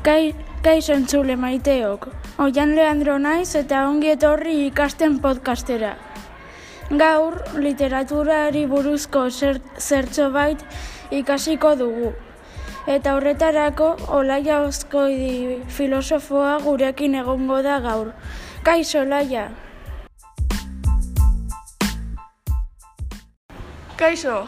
Kai, 0.00 0.32
kaixo 0.64 0.94
entzule 0.96 1.34
maiteok, 1.36 2.06
oian 2.40 2.70
Leandro 2.72 3.18
naiz 3.20 3.50
eta 3.58 3.82
ongi 3.84 4.08
etorri 4.14 4.54
ikasten 4.70 5.18
podcastera. 5.20 5.90
Gaur, 7.02 7.36
literaturari 7.60 8.62
buruzko 8.70 9.26
zer, 9.28 9.60
zertxo 9.76 10.30
bait 10.32 10.64
ikasiko 11.18 11.74
dugu. 11.82 12.14
Eta 12.88 13.18
horretarako, 13.18 13.90
Olaia 14.22 14.62
Oskoidi 14.64 15.60
filosofoa 15.68 16.56
gurekin 16.64 17.20
egongo 17.20 17.60
da 17.68 17.76
gaur. 17.84 18.14
Kaixo, 18.64 19.04
Olaia! 19.04 19.50
Kaixo, 24.00 24.46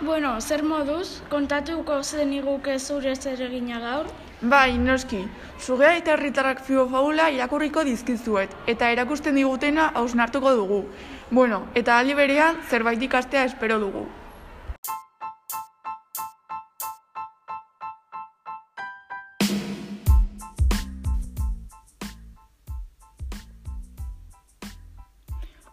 Bueno, 0.00 0.38
zer 0.40 0.62
moduz, 0.62 1.20
kontatuko 1.28 2.02
zen 2.02 2.30
iguke 2.32 2.78
zure 2.78 3.16
zer 3.16 3.40
egina 3.48 3.80
gaur? 3.80 4.06
Bai, 4.42 4.78
noski, 4.78 5.20
sugea 5.58 5.96
eta 5.96 6.14
herritarrak 6.14 6.62
fio 6.64 6.88
irakurriko 7.32 7.84
dizkizuet, 7.84 8.50
eta 8.66 8.90
erakusten 8.90 9.34
digutena 9.34 9.90
hausnartuko 9.94 10.54
dugu. 10.54 10.84
Bueno, 11.30 11.66
eta 11.74 11.98
aldi 11.98 12.14
berean 12.14 12.56
zerbait 12.68 13.02
ikastea 13.02 13.44
espero 13.44 13.78
dugu. 13.78 14.06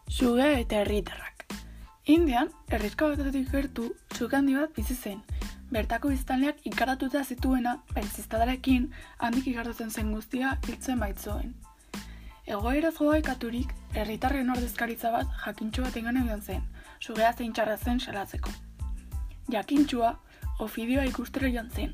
Sugea 0.10 0.60
eta 0.60 0.82
herritarrak. 0.82 1.46
Indian, 2.06 2.50
herrizka 2.72 3.08
batetik 3.08 3.50
gertu, 3.52 3.94
suge 4.16 4.36
handi 4.36 4.56
bat 4.56 4.72
bizi 4.76 4.96
zen. 4.96 5.37
Bertako 5.68 6.14
biztanleak 6.14 6.62
ikaratuta 6.64 7.26
zituena, 7.28 7.74
pentsiztadarekin, 7.94 8.86
handik 9.20 9.50
ikartatzen 9.52 9.90
zen 9.92 10.14
guztia 10.16 10.54
hiltzen 10.64 11.02
baitzoen. 11.04 11.50
Egoera 12.48 12.92
zoaikaturik, 12.96 13.74
herritarren 13.92 14.54
ordezkaritza 14.54 15.12
bat 15.12 15.34
jakintxo 15.44 15.84
bat 15.84 15.98
engane 16.00 16.24
joan 16.30 16.42
zen, 16.42 16.62
sugea 17.04 17.34
zein 17.34 17.52
txarra 17.52 17.76
zen 17.78 18.00
salatzeko. 18.00 18.54
Jakintxua, 19.52 20.14
ofidioa 20.64 21.04
ikustera 21.10 21.52
joan 21.52 21.68
zen, 21.76 21.92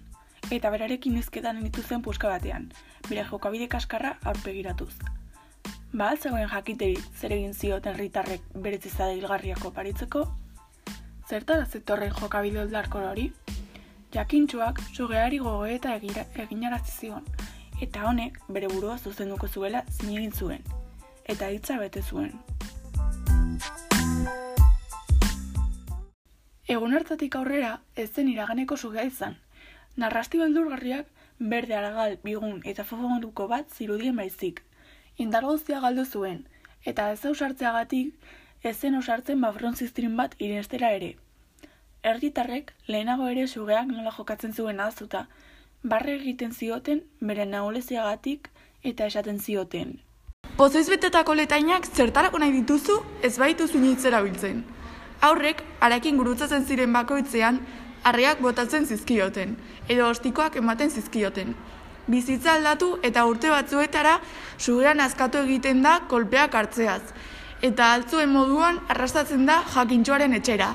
eta 0.52 0.70
berarekin 0.70 1.18
izketan 1.18 1.58
enitu 1.58 1.82
zen 1.82 2.06
puska 2.06 2.30
batean, 2.30 2.70
bere 3.10 3.26
jokabide 3.32 3.68
kaskarra 3.74 4.20
aurpegiratuz. 4.22 4.94
Ba, 5.94 6.12
zegoen 6.14 6.46
jakiteri 6.54 7.02
zer 7.18 7.34
egin 7.34 7.58
zioten 7.58 7.98
herritarrek 7.98 8.46
beretzizade 8.54 9.18
hilgarriako 9.18 9.74
paritzeko? 9.74 10.28
Zertara 11.26 11.66
zetorren 11.66 12.14
jokabide 12.22 12.62
oldarko 12.68 13.02
hori? 13.10 13.32
Jakintxuak 14.14 14.78
sugeari 14.94 15.40
gogoeta 15.42 15.96
eginarazi 15.98 16.92
zion, 16.92 17.24
eta 17.82 18.04
honek 18.06 18.36
bere 18.58 18.68
burua 18.70 18.98
zuzenduko 19.00 19.48
zuela 19.48 19.80
zinegin 19.90 20.32
zuen, 20.32 20.62
eta 21.34 21.48
hitza 21.50 21.80
bete 21.82 22.04
zuen. 22.04 22.36
Egun 26.76 26.94
hartatik 26.94 27.40
aurrera 27.40 27.72
ez 27.96 28.12
zen 28.12 28.30
iraganeko 28.36 28.78
sugea 28.78 29.08
izan. 29.10 29.34
Narrasti 29.98 30.44
beldurgarriak 30.44 31.10
berde 31.40 31.80
aragal, 31.82 32.20
bigun 32.24 32.62
eta 32.70 32.86
fofonduko 32.86 33.50
bat 33.50 33.74
zirudien 33.74 34.16
baizik. 34.22 34.62
Indar 35.18 35.50
guztia 35.50 35.82
galdu 35.82 36.06
zuen, 36.06 36.46
eta 36.86 37.10
ez 37.18 37.26
ausartzeagatik 37.26 38.32
ez 38.62 38.78
zen 38.78 39.02
osartzen 39.02 39.42
bafron 39.42 39.74
ziztrin 39.74 40.16
bat 40.22 40.38
irenstera 40.38 40.94
ere. 41.02 41.16
Erditarrek 42.04 42.74
lehenago 42.92 43.30
ere 43.32 43.46
sugeak 43.48 43.86
nola 43.88 44.12
jokatzen 44.12 44.52
zuen 44.52 44.80
azuta, 44.84 45.22
barre 45.84 46.16
egiten 46.18 46.52
zioten 46.52 47.00
bere 47.30 47.46
nahuleziagatik 47.48 48.50
eta 48.90 49.06
esaten 49.08 49.40
zioten. 49.40 49.94
Pozoiz 50.58 50.90
betetako 50.92 51.34
letainak 51.40 51.88
zertarako 51.88 52.42
nahi 52.44 52.52
dituzu, 52.58 52.98
ez 53.24 53.38
baituzu 53.40 53.80
nitz 53.80 54.04
erabiltzen. 54.10 54.60
Aurrek, 55.24 55.64
arakin 55.80 56.20
gurutzatzen 56.20 56.66
ziren 56.68 56.92
bakoitzean, 56.92 57.62
harriak 58.04 58.44
botatzen 58.44 58.84
zizkioten, 58.86 59.56
edo 59.88 60.10
ostikoak 60.10 60.60
ematen 60.60 60.92
zizkioten. 60.92 61.56
Bizitza 62.12 62.58
aldatu 62.58 62.98
eta 63.02 63.24
urte 63.32 63.48
batzuetara 63.48 64.18
sugean 64.58 65.00
askatu 65.00 65.46
egiten 65.48 65.82
da 65.88 66.02
kolpeak 66.12 66.60
hartzeaz, 66.60 67.16
eta 67.64 67.94
altzuen 67.94 68.36
moduan 68.36 68.84
arrastatzen 68.92 69.48
da 69.48 69.62
jakintxoaren 69.72 70.36
etxera, 70.42 70.74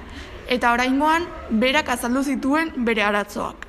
eta 0.49 0.73
oraingoan 0.73 1.27
berak 1.51 1.89
azaldu 1.93 2.23
zituen 2.25 2.73
bere 2.85 3.03
aratzoak. 3.05 3.67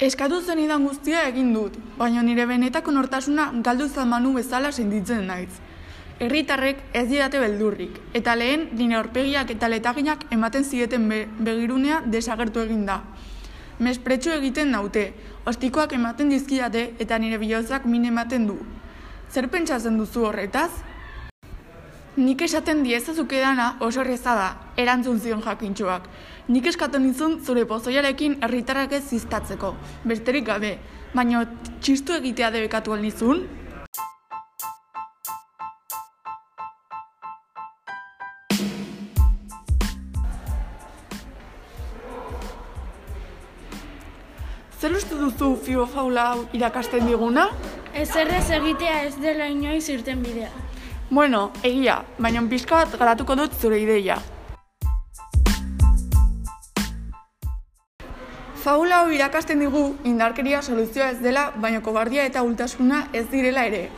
Eskatu 0.00 0.40
zenidan 0.40 0.84
guztia 0.84 1.26
egin 1.28 1.52
dut, 1.52 1.74
baina 1.98 2.22
nire 2.24 2.46
benetako 2.48 2.92
nortasuna 2.92 3.50
galdu 3.64 3.88
zamanu 3.88 4.32
bezala 4.36 4.72
sentitzen 4.72 5.26
naiz. 5.26 5.50
Herritarrek 6.20 6.80
ez 6.92 7.06
didate 7.08 7.40
beldurrik, 7.40 7.98
eta 8.14 8.34
lehen 8.36 8.68
nire 8.76 8.96
aurpegiak 8.96 9.50
eta 9.56 9.68
letaginak 9.68 10.24
ematen 10.30 10.64
zieten 10.64 11.08
be 11.08 11.26
begirunea 11.38 12.02
desagertu 12.06 12.60
egin 12.60 12.86
da. 12.86 13.00
Mespretxu 13.80 14.32
egiten 14.36 14.72
naute, 14.72 15.06
ostikoak 15.48 15.92
ematen 15.96 16.28
dizkiate 16.28 16.90
eta 17.00 17.18
nire 17.18 17.38
bihotzak 17.40 17.84
min 17.84 18.04
ematen 18.04 18.46
du. 18.46 18.58
Zer 19.32 19.48
pentsatzen 19.48 19.96
duzu 19.96 20.26
horretaz? 20.28 20.70
Nik 22.20 22.42
esaten 22.44 22.82
diezazuk 22.84 23.30
edana 23.32 23.66
oso 23.80 24.02
erreza 24.02 24.34
da, 24.36 24.48
erantzun 24.82 25.16
zion 25.24 25.40
jakintxoak. 25.40 26.08
Nik 26.52 26.66
eskatzen 26.68 27.06
dizun 27.08 27.38
zure 27.40 27.62
pozoiarekin 27.64 28.34
herritarrak 28.44 28.92
ez 28.98 29.06
ziztatzeko, 29.08 29.70
besterik 30.04 30.44
gabe, 30.50 30.74
baina 31.14 31.46
txistu 31.80 32.18
egitea 32.18 32.50
debekatu 32.52 32.98
nizun? 33.00 33.46
Zer 44.76 44.92
uste 44.92 45.16
duzu 45.16 45.54
fio 45.64 45.88
faula 45.88 46.34
irakasten 46.52 47.08
diguna? 47.08 47.48
Ez 47.94 48.10
errez 48.12 48.50
egitea 48.60 49.06
ez 49.06 49.14
dela 49.24 49.48
inoiz 49.48 49.86
irten 49.88 50.20
bidea. 50.20 50.52
Bueno, 51.10 51.50
egia, 51.66 52.04
baina 52.22 52.40
pixka 52.46 52.76
bat 52.84 52.92
garatuko 52.98 53.34
dut 53.34 53.54
zure 53.58 53.80
ideia. 53.82 54.14
Faula 58.62 59.00
hau 59.00 59.08
irakasten 59.10 59.58
digu 59.58 59.82
indarkeria 60.06 60.60
soluzioa 60.62 61.08
ez 61.10 61.16
dela, 61.24 61.48
baina 61.56 61.80
kobardia 61.82 62.26
eta 62.30 62.44
ultasuna 62.46 63.00
ez 63.12 63.24
direla 63.32 63.64
ere. 63.66 63.88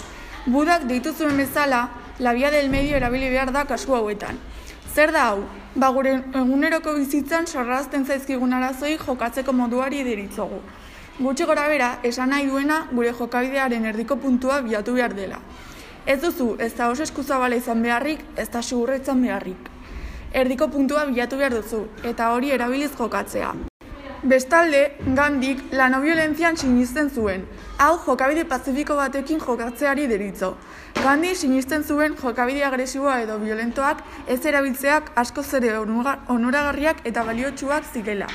Budak 0.46 0.86
deitu 0.88 1.12
zuen 1.12 1.36
bezala, 1.36 1.82
la 2.18 2.32
via 2.32 2.50
del 2.50 2.70
medio 2.70 2.96
erabili 2.96 3.28
behar 3.28 3.52
da 3.52 3.66
kasu 3.66 3.92
hauetan. 3.94 4.38
Zer 4.94 5.12
da 5.12 5.26
hau? 5.26 5.42
Ba 5.74 5.90
gure 5.92 6.14
eguneroko 6.32 6.94
bizitzan 6.96 7.46
sarrazten 7.46 8.06
zaizkigun 8.06 8.56
arazoi 8.56 8.96
jokatzeko 8.96 9.52
moduari 9.52 10.00
deritzogu. 10.02 10.62
Gutxi 11.18 11.44
gora 11.44 11.68
bera, 11.68 11.98
esan 12.02 12.32
nahi 12.32 12.48
duena 12.48 12.86
gure 12.90 13.12
jokabidearen 13.12 13.84
erdiko 13.92 14.16
puntua 14.16 14.62
bilatu 14.62 14.96
behar 14.96 15.12
dela. 15.12 15.42
Ez 16.04 16.20
duzu, 16.20 16.56
ez 16.58 16.72
da 16.74 16.88
oso 16.90 17.04
eskuzabala 17.06 17.54
izan 17.56 17.82
beharrik, 17.82 18.24
ez 18.36 18.48
da 18.50 18.62
segurra 18.62 18.96
izan 18.98 19.22
beharrik. 19.22 19.68
Erdiko 20.34 20.66
puntua 20.68 21.04
bilatu 21.06 21.36
behar 21.38 21.54
duzu, 21.54 21.84
eta 22.02 22.32
hori 22.34 22.50
erabiliz 22.50 22.90
jokatzea. 22.98 23.52
Bestalde, 24.22 24.96
Gandik 25.16 25.62
la 25.72 25.88
no 25.88 26.00
violentzian 26.00 26.56
sinisten 26.56 27.10
zuen. 27.10 27.46
Hau 27.78 27.96
jokabide 28.06 28.44
pazifiko 28.44 28.94
batekin 28.96 29.41
jokatzeari 29.41 30.06
deritzo. 30.06 30.56
Gandhi 31.02 31.34
sinisten 31.34 31.82
zuen 31.82 32.14
jokabide 32.20 32.65
agresiboa 32.65 33.21
edo 33.22 33.38
violentoak 33.38 34.03
ez 34.28 34.44
erabiltzeak 34.47 35.10
askoz 35.16 35.48
ere 35.54 35.74
onuga- 35.78 36.18
onuragarriak 36.28 37.03
eta 37.04 37.24
baliotsuak 37.24 37.84
zirela. 37.92 38.28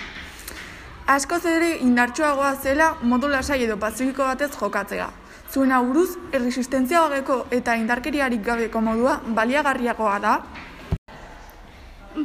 Askoz 1.08 1.46
ere 1.46 1.78
indartsuagoa 1.78 2.56
zela 2.56 2.98
modu 3.02 3.28
lasai 3.32 3.64
edo 3.64 3.78
pazifiko 3.78 4.24
batez 4.24 4.52
jokatzea. 4.60 5.08
Zuen 5.48 5.72
auruz, 5.72 6.10
erresistentzia 6.34 7.02
gabeko 7.08 7.46
eta 7.52 7.76
indarkeriarik 7.80 8.44
gabeko 8.44 8.82
modua 8.82 9.20
baliagarriagoa 9.28 10.18
da, 10.20 10.34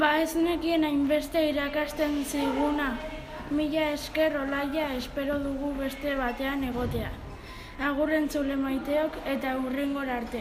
Ba 0.00 0.08
ez 0.22 0.32
nekien 0.40 0.86
hainbeste 0.88 1.40
irakasten 1.50 2.14
ziguna. 2.24 2.86
Mila 3.52 3.90
esker 3.92 4.38
olaia 4.40 4.86
espero 4.96 5.36
dugu 5.42 5.74
beste 5.80 6.14
batean 6.16 6.64
egotea. 6.64 7.10
Agurren 7.88 8.30
zule 8.30 8.56
maiteok 8.56 9.18
eta 9.34 9.52
hurrengora 9.58 10.16
arte. 10.22 10.40